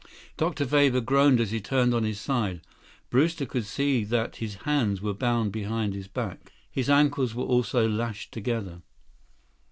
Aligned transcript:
Dr. 0.35 0.65
Weber 0.65 0.99
groaned 0.99 1.39
as 1.39 1.51
he 1.51 1.61
turned 1.61 1.93
on 1.93 2.03
his 2.05 2.19
side. 2.19 2.61
Brewster 3.11 3.45
could 3.45 3.65
see 3.67 4.03
that 4.05 4.37
his 4.37 4.55
hands 4.65 4.99
were 4.99 5.13
bound 5.13 5.51
behind 5.51 5.93
his 5.93 6.07
back. 6.07 6.51
His 6.71 6.89
ankles 6.89 7.35
were 7.35 7.43
also 7.45 7.87
lashed 7.87 8.31
together. 8.31 8.81